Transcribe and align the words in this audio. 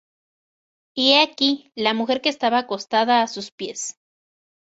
y 0.95 1.11
he 1.11 1.21
aquí, 1.21 1.71
la 1.75 1.93
mujer 1.99 2.21
que 2.23 2.29
estaba 2.29 2.57
acostada 2.63 3.21
á 3.21 3.27
sus 3.27 3.51
pies. 3.59 3.81